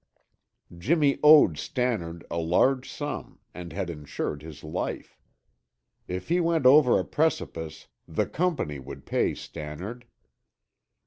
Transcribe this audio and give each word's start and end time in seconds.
Jimmy 0.75 1.19
owed 1.21 1.59
Stannard 1.59 2.25
a 2.31 2.39
large 2.39 2.89
sum 2.91 3.37
and 3.53 3.71
had 3.71 3.87
insured 3.87 4.41
his 4.41 4.63
life. 4.63 5.15
If 6.07 6.29
he 6.29 6.39
went 6.39 6.65
over 6.65 6.97
a 6.97 7.05
precipice, 7.05 7.85
the 8.07 8.25
company 8.25 8.79
would 8.79 9.05
pay 9.05 9.35
Stannard. 9.35 10.07